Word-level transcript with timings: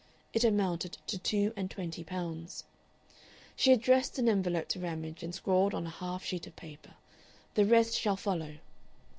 It 0.33 0.43
amounted 0.43 0.97
to 1.05 1.19
two 1.19 1.53
and 1.55 1.69
twenty 1.69 2.03
pounds. 2.03 2.63
She 3.55 3.71
addressed 3.71 4.17
an 4.17 4.27
envelope 4.27 4.67
to 4.69 4.79
Ramage, 4.79 5.21
and 5.21 5.35
scrawled 5.35 5.75
on 5.75 5.85
a 5.85 5.91
half 5.91 6.23
sheet 6.25 6.47
of 6.47 6.55
paper, 6.55 6.95
"The 7.53 7.65
rest 7.67 7.99
shall 7.99 8.17
follow." 8.17 8.57